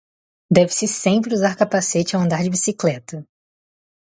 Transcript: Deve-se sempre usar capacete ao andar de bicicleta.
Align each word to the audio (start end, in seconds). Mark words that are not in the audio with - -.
Deve-se 0.49 0.87
sempre 0.87 1.35
usar 1.35 1.55
capacete 1.55 2.15
ao 2.15 2.23
andar 2.23 2.41
de 2.41 2.49
bicicleta. 2.49 3.23